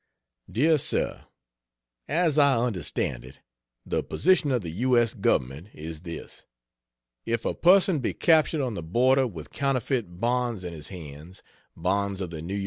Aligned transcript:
DEAR 0.51 0.79
SIR, 0.79 1.27
As 2.07 2.39
I 2.39 2.57
understand 2.57 3.23
it, 3.23 3.39
the 3.85 4.01
position 4.01 4.49
of 4.51 4.63
the 4.63 4.71
U. 4.71 4.97
S. 4.97 5.13
Government 5.13 5.67
is 5.75 6.01
this: 6.01 6.47
If 7.27 7.45
a 7.45 7.53
person 7.53 7.99
be 7.99 8.15
captured 8.15 8.61
on 8.61 8.73
the 8.73 8.81
border 8.81 9.27
with 9.27 9.51
counterfeit 9.51 10.19
bonds 10.19 10.63
in 10.63 10.73
his 10.73 10.87
hands 10.87 11.43
bonds 11.77 12.19
of 12.19 12.31
the 12.31 12.37
N. 12.39 12.47
Y. 12.47 12.59